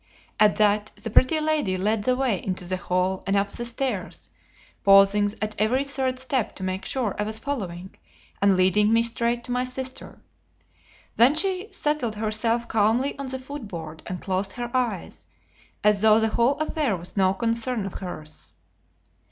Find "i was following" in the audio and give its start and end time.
7.19-7.93